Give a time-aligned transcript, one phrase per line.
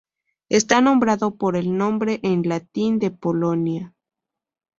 [0.49, 3.93] Está nombrado por el nombre en latín de Polonia.